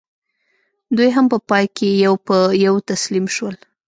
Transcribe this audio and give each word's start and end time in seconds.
دوی 0.95 1.09
هم 1.15 1.25
په 1.33 1.37
پای 1.49 1.65
کې 1.75 1.89
یو 2.05 2.13
په 2.27 2.37
یو 2.65 2.75
تسلیم 2.89 3.25
شول. 3.35 3.55